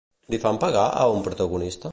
[0.33, 1.89] Li fan pagar a un protagonista?